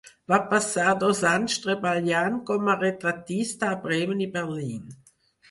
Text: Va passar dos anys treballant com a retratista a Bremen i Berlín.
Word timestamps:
Va 0.31 0.37
passar 0.51 0.93
dos 1.03 1.19
anys 1.31 1.57
treballant 1.65 2.39
com 2.49 2.73
a 2.73 2.77
retratista 2.81 3.71
a 3.75 3.79
Bremen 3.85 4.27
i 4.27 4.31
Berlín. 4.41 4.83